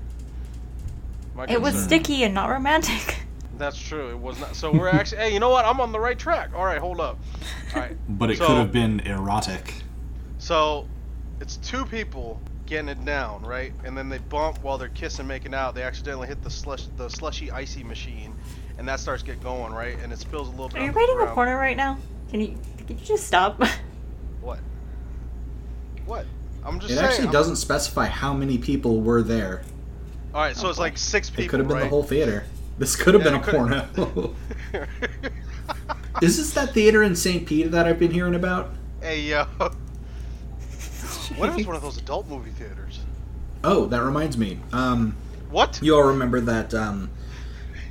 [1.34, 3.20] my It was sticky and not romantic.
[3.58, 4.08] That's true.
[4.10, 4.56] It was not.
[4.56, 5.18] So we're actually.
[5.18, 5.64] hey, you know what?
[5.64, 6.50] I'm on the right track.
[6.54, 7.18] All right, hold up.
[7.74, 7.96] All right.
[8.08, 9.74] But it So- could have been erotic.
[10.38, 10.88] So,
[11.40, 13.72] it's two people getting it down, right?
[13.84, 15.74] And then they bump while they're kissing, making out.
[15.74, 18.34] They accidentally hit the slush, the slushy icy machine,
[18.78, 19.96] and that starts get going, right?
[20.02, 20.78] And it spills a little bit.
[20.78, 21.34] Are you on the writing a ground.
[21.34, 21.98] porno right now?
[22.30, 23.62] Can you can you just stop?
[24.40, 24.58] What?
[26.06, 26.26] What?
[26.64, 27.06] I'm just It saying.
[27.06, 29.62] actually I'm- doesn't specify how many people were there.
[30.34, 31.44] All right, so it's like six people.
[31.44, 31.82] It could have been right?
[31.84, 32.44] the whole theater.
[32.78, 34.34] This could have Yeah, been a could've- porno.
[36.22, 37.46] Is this that theater in St.
[37.46, 38.70] Peter that I've been hearing about?
[39.00, 39.44] hey yo.
[41.36, 43.00] What if it's one of those adult movie theaters?
[43.64, 44.58] Oh, that reminds me.
[44.72, 45.16] Um,
[45.50, 45.80] What?
[45.82, 47.10] you all remember that um,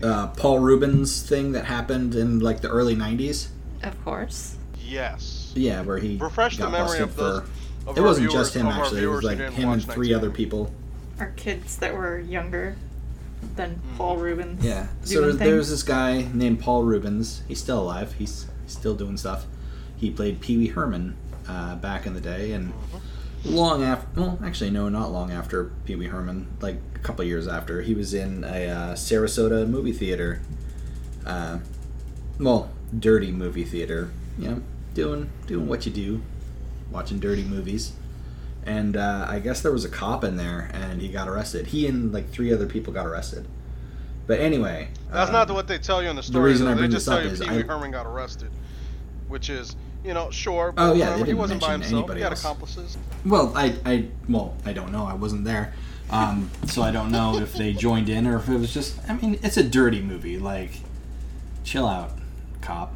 [0.04, 3.48] uh, Paul Reubens thing that happened in like the early '90s?
[3.84, 4.56] Of course.
[4.80, 5.52] Yes.
[5.56, 7.42] Yeah, where he Refresh the memory busted of those.
[7.86, 7.90] for.
[7.90, 9.04] of It wasn't viewers- just him actually.
[9.04, 10.72] It was like him and three other people.
[11.20, 12.76] Our kids that were younger
[13.56, 14.64] than Paul Reubens.
[14.64, 14.88] Yeah.
[15.04, 17.44] So there's, there's this guy named Paul Reubens.
[17.48, 18.14] He's still alive.
[18.14, 19.46] He's, he's still doing stuff.
[19.98, 21.16] He played Pee Wee Herman
[21.48, 22.74] uh, back in the day, and
[23.46, 24.20] long after.
[24.20, 26.48] Well, actually, no, not long after Pee Wee Herman.
[26.60, 30.42] Like a couple years after, he was in a uh, Sarasota movie theater.
[31.26, 31.60] Uh,
[32.40, 34.12] well, dirty movie theater.
[34.40, 36.22] You know, doing doing what you do,
[36.90, 37.94] watching dirty movies.
[38.66, 41.68] And uh, I guess there was a cop in there, and he got arrested.
[41.68, 43.48] He and like three other people got arrested.
[44.28, 46.44] But anyway, That's um, not what they tell you in the story.
[46.44, 46.72] The reason though.
[46.72, 48.52] I they bring just this tell up you is Pee Wee Herman got arrested,
[49.28, 50.74] which is, you know, sure.
[50.78, 52.14] Oh, but yeah, they he wasn't by himself.
[52.14, 52.42] He had else.
[52.42, 52.98] accomplices.
[53.26, 55.06] Well, I, I, well, I don't know.
[55.06, 55.74] I wasn't there,
[56.12, 58.98] um, so I don't know if they joined in or if it was just.
[59.10, 60.38] I mean, it's a dirty movie.
[60.38, 60.82] Like,
[61.64, 62.12] chill out,
[62.62, 62.94] cop.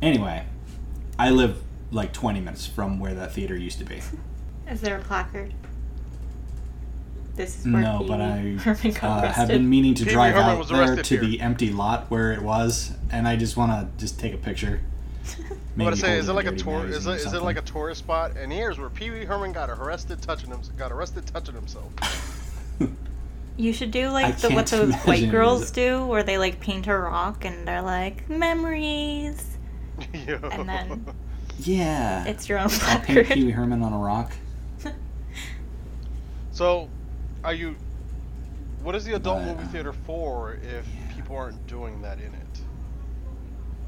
[0.00, 0.46] Anyway,
[1.18, 4.00] I live like 20 minutes from where that theater used to be.
[4.70, 5.52] Is there a placard?
[7.34, 8.56] This is where No, Pee but I
[9.06, 11.20] uh, have been meaning to Pee drive Herman out there to here.
[11.20, 14.80] the empty lot where it was, and I just want to just take a picture.
[15.38, 16.86] I'm Maybe gonna say, is it like a tour?
[16.86, 17.44] Is magazine it, or is it something.
[17.44, 18.36] like a tourist spot?
[18.38, 20.60] And here's where Pee Wee Herman got arrested touching him.
[20.78, 21.92] Got arrested touching himself.
[23.58, 26.60] You should do I like the, what those imagine white girls do, where they like
[26.60, 29.56] paint a rock and they're like memories,
[30.12, 30.36] Yo.
[30.52, 31.06] and then
[31.60, 32.26] Yeah.
[32.26, 34.32] it's your own I'll paint Pee Wee Herman on a rock.
[36.56, 36.88] So,
[37.44, 37.76] are you?
[38.82, 41.14] What is the adult But, movie uh, theater for if yeah.
[41.14, 42.60] people aren't doing that in it,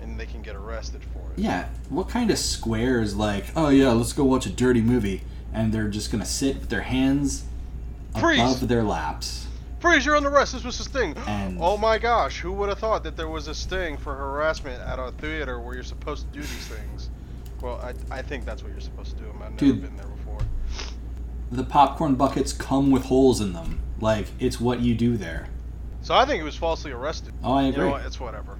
[0.02, 1.38] and they can get arrested for it?
[1.38, 1.66] Yeah.
[1.88, 5.72] What kind of square is like, oh yeah, let's go watch a dirty movie, and
[5.72, 7.46] they're just gonna sit with their hands
[8.20, 8.38] Freeze!
[8.38, 9.46] above their laps.
[9.80, 10.04] Freeze!
[10.04, 10.52] You're under arrest.
[10.52, 11.16] This was a sting.
[11.26, 12.40] And- oh my gosh!
[12.40, 15.72] Who would have thought that there was a sting for harassment at a theater where
[15.74, 17.08] you're supposed to do these things?
[17.62, 19.30] Well, I, I think that's what you're supposed to do.
[19.42, 19.80] I've never Dude.
[19.80, 20.40] been there before.
[21.50, 23.80] The popcorn buckets come with holes in them.
[24.00, 25.48] Like it's what you do there.
[26.02, 27.34] So I think he was falsely arrested.
[27.42, 27.84] Oh, I You agree.
[27.84, 28.06] know what?
[28.06, 28.58] It's whatever.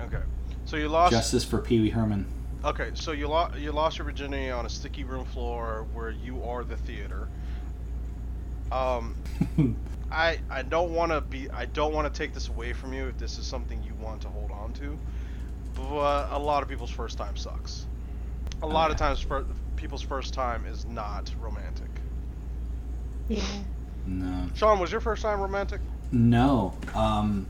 [0.00, 0.22] Okay.
[0.64, 1.12] So you lost.
[1.12, 2.26] Justice for Pee Wee Herman.
[2.64, 6.42] Okay, so you lost you lost your virginity on a sticky room floor where you
[6.42, 7.28] are the theater.
[8.72, 9.14] Um,
[10.10, 13.06] I I don't want to be I don't want to take this away from you
[13.06, 14.98] if this is something you want to hold on to,
[15.76, 17.86] but a lot of people's first time sucks.
[18.62, 19.44] A lot of times, fir-
[19.76, 21.90] people's first time is not romantic.
[23.28, 23.42] Yeah.
[24.06, 24.48] no.
[24.54, 25.80] Sean, was your first time romantic?
[26.12, 26.74] No.
[26.94, 27.46] Um,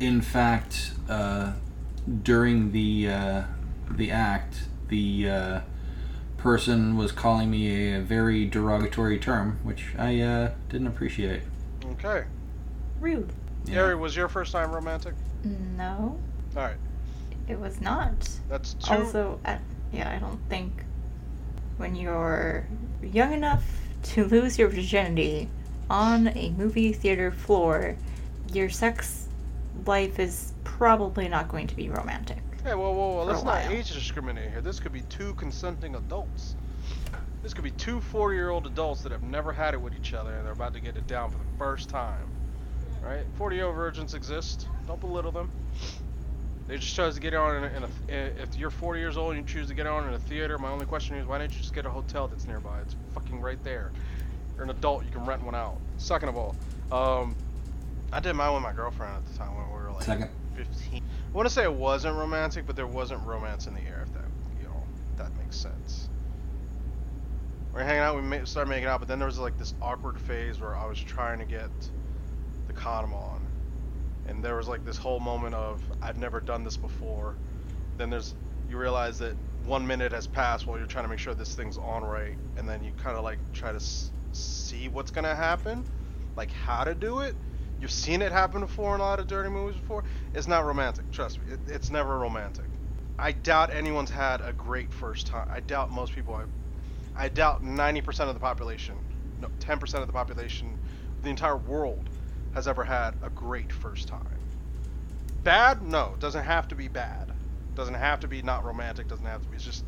[0.00, 1.52] in fact, uh,
[2.22, 3.42] during the uh,
[3.90, 5.60] the act, the uh,
[6.36, 11.42] person was calling me a very derogatory term, which I uh, didn't appreciate.
[11.92, 12.24] Okay.
[13.00, 13.32] Rude.
[13.66, 13.74] Yeah.
[13.74, 15.14] Gary, was your first time romantic?
[15.76, 16.18] No,
[16.56, 16.76] All right,
[17.48, 18.28] it was not.
[18.48, 18.94] that's two.
[18.94, 19.58] Also, I,
[19.92, 20.84] yeah, I don't think
[21.78, 22.66] when you're
[23.02, 23.64] young enough
[24.02, 25.48] to lose your virginity
[25.90, 27.96] on a movie theater floor,
[28.52, 29.28] your sex
[29.86, 32.38] life is probably not going to be romantic.
[32.64, 33.24] Hey, whoa, whoa, whoa!
[33.24, 34.60] Let's not age discriminate here.
[34.60, 36.54] This could be two consenting adults.
[37.42, 40.44] This could be two 40-year-old adults that have never had it with each other, and
[40.44, 42.28] they're about to get it down for the first time.
[43.00, 43.24] Right?
[43.38, 44.66] 40-year-old virgins exist.
[44.88, 45.50] Don't belittle them.
[46.68, 48.42] They just chose to get on in a, in a.
[48.42, 50.68] If you're 40 years old and you choose to get on in a theater, my
[50.68, 52.80] only question is, why didn't you just get a hotel that's nearby?
[52.82, 53.90] It's fucking right there.
[54.56, 55.04] You're an adult.
[55.04, 55.80] You can rent one out.
[55.96, 56.54] Second of all,
[56.92, 57.36] um,
[58.12, 60.28] I did mine with my girlfriend at the time when we were like Second.
[60.56, 61.00] 15.
[61.00, 64.00] I want to say it wasn't romantic, but there wasn't romance in the air.
[64.02, 64.24] If that,
[64.58, 64.84] you know,
[65.16, 66.08] that makes sense.
[67.72, 68.16] We were hanging out.
[68.16, 70.86] We ma- started making out, but then there was like this awkward phase where I
[70.86, 71.70] was trying to get
[72.66, 73.37] the condom on,
[74.28, 77.38] and there was like this whole moment of I've never done this before.
[77.98, 78.34] Then there's
[78.68, 81.78] you realize that one minute has passed while you're trying to make sure this thing's
[81.78, 85.84] on right, and then you kind of like try to s- see what's gonna happen,
[86.36, 87.36] like how to do it.
[87.80, 90.04] You've seen it happen before in a lot of dirty movies before.
[90.34, 91.10] It's not romantic.
[91.12, 92.70] Trust me, it, it's never romantic.
[93.18, 95.46] I doubt anyone's had a great first time.
[95.50, 96.36] I doubt most people.
[96.38, 96.50] Have,
[97.16, 98.96] I doubt 90% of the population,
[99.38, 100.78] no, 10% of the population,
[101.22, 102.10] the entire world,
[102.58, 104.26] has ever had a great first time.
[105.44, 105.80] Bad?
[105.80, 107.30] No, doesn't have to be bad.
[107.76, 109.06] Doesn't have to be not romantic.
[109.06, 109.54] Doesn't have to be.
[109.54, 109.84] It's just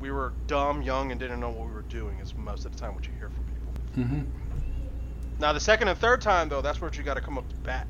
[0.00, 2.20] we were dumb, young, and didn't know what we were doing.
[2.20, 4.04] Is most of the time what you hear from people.
[4.04, 5.40] Mm-hmm.
[5.40, 7.56] Now the second and third time though, that's where you got to come up to
[7.56, 7.88] bat.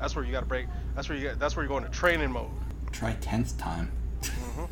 [0.00, 0.66] That's where you got to break.
[0.96, 1.32] That's where you.
[1.38, 2.50] That's where you go into training mode.
[2.90, 3.92] Try tenth time.
[4.24, 4.64] hmm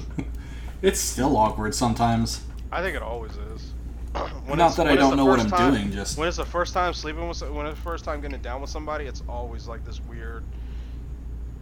[0.82, 2.42] it's still awkward sometimes.
[2.72, 3.72] I think it always is.
[4.46, 6.44] When Not it's- that I don't know what I'm time- doing, just- when it's the
[6.44, 9.66] first time sleeping with, when it's the first time getting down with somebody, it's always
[9.66, 10.42] like this weird.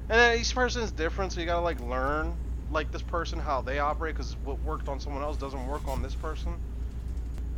[0.09, 2.35] And then each person is different, so you gotta like learn
[2.73, 6.03] like this person how they operate, because what worked on someone else doesn't work on
[6.03, 6.55] this person.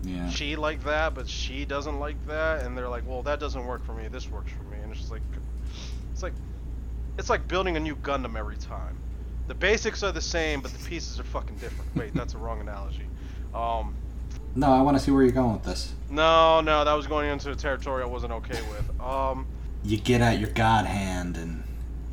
[0.05, 0.29] Yeah.
[0.31, 3.85] She like that, but she doesn't like that, and they're like, well, that doesn't work
[3.87, 4.09] for me.
[4.09, 5.23] This works for me, and it's just like,
[6.13, 6.33] it's like,
[7.19, 8.97] it's like building a new Gundam every time.
[9.49, 11.95] The basics are the same, but the pieces are fucking different.
[11.95, 13.07] Wait, that's a wrong analogy.
[13.55, 13.95] Um,
[14.55, 15.93] No, I want to see where you're going with this.
[16.11, 19.01] no, no, that was going into a territory I wasn't okay with.
[19.01, 19.47] Um,
[19.83, 21.65] You get out your god hand and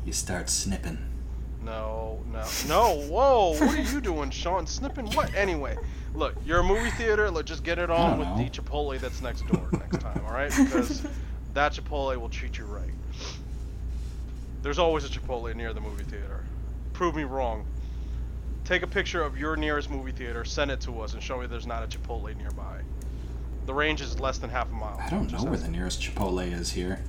[0.06, 0.98] you start snipping.
[1.62, 2.94] no, no, no.
[3.08, 4.66] Whoa, what are you doing, Sean?
[4.66, 5.34] Snipping what?
[5.34, 5.76] Anyway,
[6.14, 7.30] look, you're a movie theater.
[7.30, 8.36] Look, just get it on with know.
[8.38, 10.50] the Chipotle that's next door next time, all right?
[10.56, 11.02] Because
[11.54, 12.90] that Chipotle will treat you right.
[14.62, 16.44] There's always a Chipotle near the movie theater.
[16.94, 17.64] Prove me wrong.
[18.70, 21.48] Take a picture of your nearest movie theater, send it to us, and show me
[21.48, 22.82] there's not a Chipotle nearby.
[23.66, 24.96] The range is less than half a mile.
[25.04, 27.00] I don't know where the nearest Chipotle is here.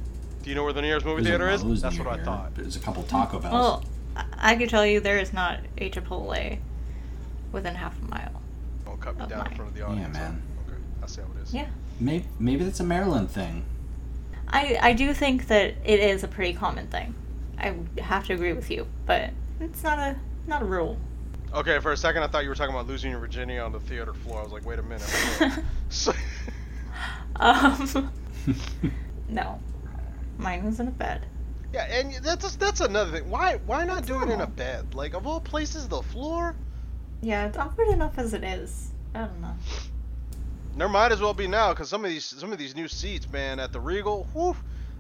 [0.42, 1.82] Do you know where the nearest movie There's theater is?
[1.84, 2.56] That's near what I thought.
[2.56, 3.54] There's a couple Taco Bells.
[3.54, 6.58] Well, I- I could tell you there is not a Chipotle
[7.52, 8.42] within half a mile.
[8.84, 10.18] Don't cut me of down in front of the Yeah, audience.
[10.18, 10.24] huh?
[10.24, 10.42] man.
[10.68, 11.54] Okay, I see how it is.
[11.54, 11.68] Yeah.
[12.00, 13.66] maybe, maybe that's a Maryland thing.
[14.48, 17.14] I, I do think that it is a pretty common thing.
[17.60, 20.16] I have to agree with you, but it's not a
[20.48, 20.98] not a rule.
[21.54, 23.80] Okay, for a second I thought you were talking about losing your virginity on the
[23.80, 24.40] theater floor.
[24.40, 25.10] I was like, wait a minute.
[25.90, 26.14] So-
[27.38, 28.12] um,
[29.30, 29.60] no,
[30.38, 31.26] mine was in a bed.
[31.74, 33.30] yeah, and that's that's another thing.
[33.30, 34.94] Why why not do it in a bed?
[34.94, 36.56] Like of all places, the floor.
[37.22, 38.92] Yeah, it's awkward enough as it is.
[39.16, 39.56] I don't know.
[40.78, 43.30] There might as well be now, because some of these some of these new seats,
[43.30, 44.56] man, at the Regal, whew,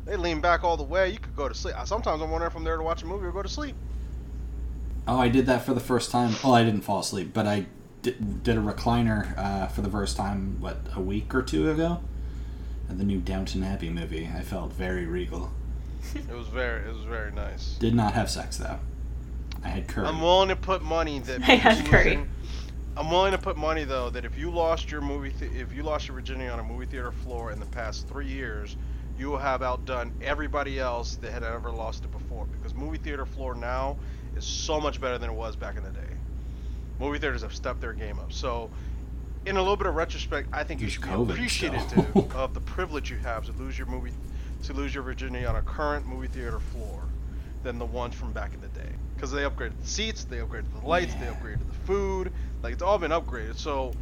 [0.06, 1.10] they lean back all the way.
[1.12, 1.76] You could go to sleep.
[1.86, 3.76] Sometimes I'm wondering if I'm there to watch a movie or go to sleep.
[5.12, 6.36] Oh, I did that for the first time.
[6.42, 7.66] Well, I didn't fall asleep, but I
[8.02, 12.00] did, did a recliner uh, for the first time, what, a week or two ago?
[12.90, 14.30] At the new Downton Abbey movie.
[14.34, 15.52] I felt very regal.
[16.16, 17.76] It was very it was very nice.
[17.78, 18.80] Did not have sex, though.
[19.66, 20.08] I had curry.
[20.08, 22.26] I'm willing to put money that I had losing- curry.
[22.96, 25.84] I'm willing to put money though that if you lost your movie, th- if you
[25.84, 28.78] lost your virginity on a movie theater floor in the past three years,
[29.20, 32.46] you will have outdone everybody else that had ever lost it before.
[32.46, 33.98] Because movie theater floor now
[34.36, 36.00] is so much better than it was back in the day.
[37.00, 38.32] Movie theaters have stepped their game up.
[38.32, 38.70] So,
[39.46, 42.30] in a little bit of retrospect, I think you Use should be appreciative still.
[42.36, 44.12] of the privilege you have to lose your movie,
[44.64, 47.02] to lose your virginity on a current movie theater floor,
[47.64, 48.90] than the ones from back in the day.
[49.16, 52.32] Because they upgraded the seats, they upgraded the lights, they upgraded the food.
[52.62, 53.58] Like it's all been upgraded.
[53.58, 53.94] So,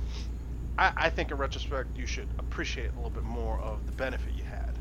[0.77, 4.33] I, I think in retrospect, you should appreciate a little bit more of the benefit
[4.35, 4.73] you had.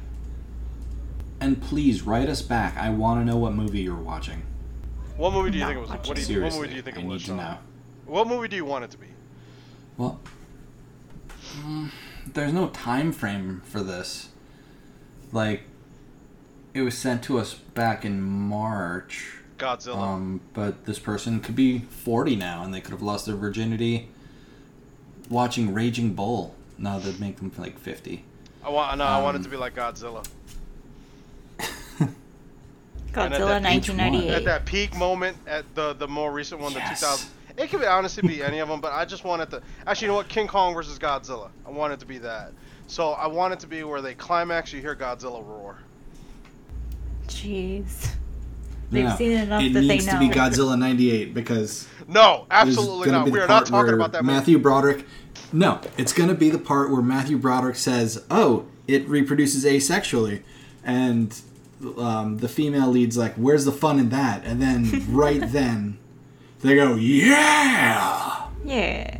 [1.41, 2.77] And please write us back.
[2.77, 4.43] I want to know what movie you're watching.
[5.19, 5.91] What movie do you Not think it was?
[6.09, 7.23] What, do you, what movie do you think I it was?
[7.23, 7.59] need to know.
[8.07, 9.09] What movie do you want it to be?
[9.97, 10.21] Well,
[11.57, 11.91] mm,
[12.35, 14.29] there's no time frame for this.
[15.33, 15.65] Like,
[16.73, 19.35] it was sent to us back in March.
[19.59, 19.97] Godzilla.
[19.99, 24.09] Um, but this person could be 40 now, and they could have lost their virginity
[25.29, 26.55] watching Raging Bull.
[26.79, 28.25] No, that'd make them like 50.
[28.65, 30.25] I want no, I want it Um, to be like Godzilla.
[33.13, 34.31] Godzilla at that each one- 1998.
[34.35, 37.01] At that peak moment, at the the more recent one, Yes.
[37.01, 37.29] the 2000.
[37.57, 39.61] It could be honestly be any of them, but I just want it to.
[39.87, 40.29] Actually, you know what?
[40.29, 41.49] King Kong versus Godzilla.
[41.67, 42.53] I want it to be that.
[42.87, 45.79] So I want it to be where they climax, you hear Godzilla roar.
[47.29, 48.11] Jeez.
[48.91, 50.13] They've No, seen enough it that they needs know.
[50.15, 53.29] to be Godzilla '98 because No, absolutely not.
[53.29, 54.35] We are not talking about that movie.
[54.37, 55.05] Matthew Broderick.
[55.53, 60.41] No, it's gonna be the part where Matthew Broderick says, "Oh, it reproduces asexually,"
[60.85, 61.39] and
[61.99, 65.99] um, the female lead's like, "Where's the fun in that?" And then right then,
[66.63, 69.19] they go, "Yeah!" Yeah.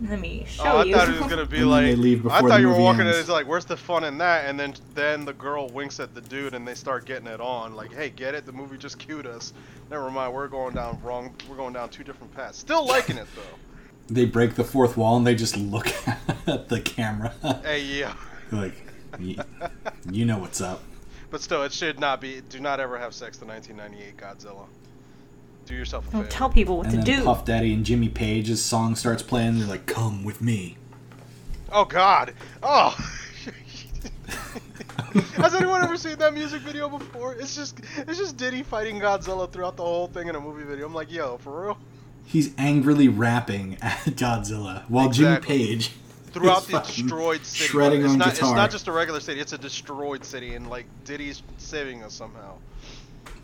[0.00, 0.94] Let me show Oh, I you.
[0.94, 1.84] thought it was gonna be And like.
[1.86, 3.06] they leave I thought the you were movie walking in.
[3.08, 3.18] ends.
[3.18, 4.44] It's like, where's the fun in that?
[4.44, 7.74] And then then the girl winks at the dude, and they start getting it on.
[7.74, 8.46] Like, hey, get it?
[8.46, 9.52] The movie just cued us.
[9.90, 10.32] Never mind.
[10.34, 11.34] We're going down wrong.
[11.48, 12.58] We're going down two different paths.
[12.58, 13.58] Still liking it though.
[14.14, 15.88] They break the fourth wall and they just look
[16.46, 17.34] at the camera.
[17.64, 18.14] Hey, yeah.
[18.52, 18.74] like,
[19.18, 19.36] "Y-
[20.12, 20.80] you know what's up.
[21.30, 22.40] But still, it should not be.
[22.48, 23.36] Do not ever have sex.
[23.36, 24.66] The 1998 Godzilla.
[25.66, 26.30] Do yourself a Don't favor.
[26.32, 27.24] tell people what And to then do.
[27.24, 29.58] Puff Daddy and Jimmy Page's song starts playing.
[29.58, 30.76] They're like, "Come with me."
[31.70, 32.32] Oh God.
[32.62, 32.96] Oh.
[35.36, 37.34] Has anyone ever seen that music video before?
[37.34, 40.86] It's just it's just Diddy fighting Godzilla throughout the whole thing in a movie video.
[40.86, 41.78] I'm like, yo, for real?
[42.24, 45.92] He's angrily rapping at Godzilla while Jimmy Page
[46.32, 47.68] Throughout the destroyed city.
[47.70, 48.50] shredding it's on not, guitar.
[48.50, 49.40] It's not just a regular city.
[49.40, 52.54] It's a destroyed city, and like Diddy's saving us somehow.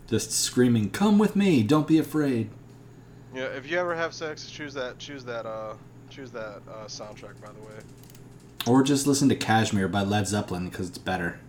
[0.07, 1.63] just screaming, "Come with me!
[1.63, 2.49] Don't be afraid."
[3.33, 3.45] Yeah.
[3.45, 4.97] If you ever have sex, choose that.
[4.99, 5.45] Choose that.
[5.45, 5.73] Uh.
[6.09, 7.41] Choose that uh, soundtrack.
[7.41, 7.81] By the way.
[8.67, 11.39] Or just listen to Kashmir by Led Zeppelin because it's better.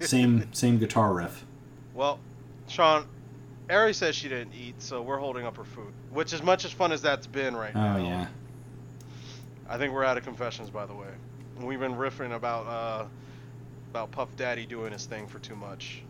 [0.00, 1.44] Same same guitar riff.
[1.94, 2.18] Well,
[2.68, 3.06] Sean,
[3.68, 5.92] Ari says she didn't eat, so we're holding up her food.
[6.10, 8.26] Which, as much as fun as that's been right Oh now, Oh yeah.
[9.70, 11.06] I think we're out of confessions, by the way.
[11.60, 13.04] We've been riffing about uh,
[13.90, 16.02] about Puff Daddy doing his thing for too much,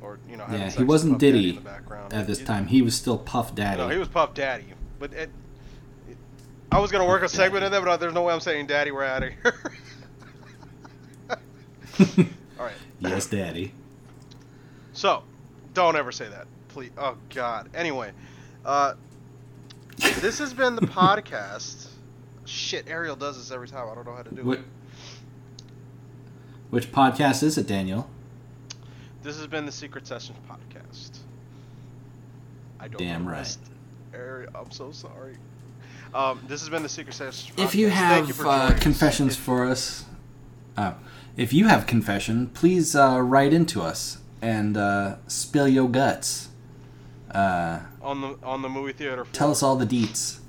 [0.00, 2.12] or you know, Yeah, he wasn't Puff Diddy in the background.
[2.14, 3.78] At this He- time, he was still Puff Daddy.
[3.78, 4.64] No, he was Puff Daddy,
[4.98, 5.30] but it,
[6.08, 6.16] it-
[6.70, 8.90] I was gonna work a segment in there, but there's no way I'm saying Daddy.
[8.92, 9.54] We're out of here.
[12.58, 12.74] All right.
[13.00, 13.72] yes, Daddy.
[14.92, 15.22] So,
[15.74, 16.90] don't ever say that, please.
[16.98, 17.68] Oh God.
[17.74, 18.12] Anyway,
[18.64, 18.94] uh,
[20.20, 21.86] this has been the podcast.
[22.50, 23.88] Shit, Ariel does this every time.
[23.88, 24.58] I don't know how to do What?
[24.58, 24.64] it.
[26.70, 28.10] Which podcast is it, Daniel?
[29.22, 31.18] This has been the Secret Sessions podcast.
[32.80, 32.98] I don't.
[32.98, 33.56] Damn right.
[34.12, 35.36] Ariel, I'm so sorry.
[36.12, 37.52] Um, this has been the Secret Sessions.
[37.56, 37.92] If you podcast.
[37.92, 38.80] Have for uh, us.
[38.80, 40.04] confessions for us,
[40.76, 40.94] uh,
[41.36, 46.48] if you have confession, please uh, write into us and uh, spill your guts.
[47.30, 49.24] Uh, on the on the movie theater.
[49.24, 49.32] Floor.
[49.32, 50.40] tell us all the deets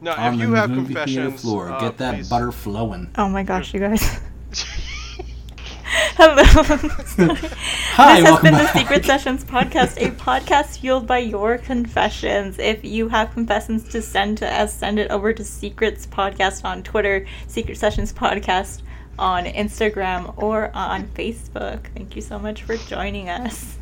[0.00, 1.70] No, on if the you have movie theater confessions, floor.
[1.72, 3.10] uh, Get that please- butter flowing.
[3.16, 4.20] Oh my gosh, you guys.
[6.18, 6.42] Hello.
[6.44, 8.72] Hi, this has welcome been back.
[8.72, 12.58] the Secret Sessions podcast, a podcast fueled by your confessions.
[12.58, 16.82] If you have confessions to send to us, send it over to Secrets Podcast on
[16.82, 18.82] Twitter, Secret Sessions Podcast
[19.18, 21.86] on Instagram, or on Facebook.
[21.94, 23.76] Thank you so much for joining us.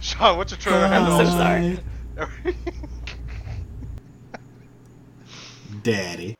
[0.00, 1.18] Sean, what's your Twitter I'm handle?
[1.18, 2.54] so sorry.
[5.82, 6.34] Daddy.